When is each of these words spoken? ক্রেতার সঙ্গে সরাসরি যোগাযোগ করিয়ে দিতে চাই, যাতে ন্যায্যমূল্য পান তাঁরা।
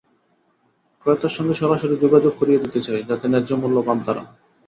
ক্রেতার 1.01 1.35
সঙ্গে 1.37 1.53
সরাসরি 1.53 1.95
যোগাযোগ 1.97 2.33
করিয়ে 2.39 2.61
দিতে 2.63 2.79
চাই, 2.81 3.01
যাতে 3.03 3.25
ন্যায্যমূল্য 3.27 3.77
পান 3.87 3.97
তাঁরা। 4.05 4.23